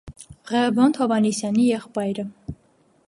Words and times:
Ղևոնդ 0.51 0.97
Հովնանյանի 1.01 1.67
եղբայրը։ 1.67 2.29